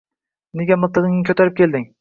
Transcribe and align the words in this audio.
Nega 0.61 0.79
miltig‘ingni 0.85 1.23
ko‘tarib 1.31 1.59
kelding? 1.63 1.87